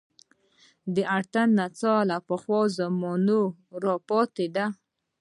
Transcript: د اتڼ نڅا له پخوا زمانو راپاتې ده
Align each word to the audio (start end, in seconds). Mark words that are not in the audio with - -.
د 0.93 0.95
اتڼ 1.17 1.47
نڅا 1.59 1.95
له 2.09 2.17
پخوا 2.29 2.61
زمانو 2.77 3.41
راپاتې 3.83 4.47
ده 4.55 4.65